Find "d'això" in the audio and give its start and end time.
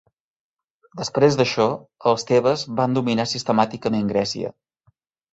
1.41-1.67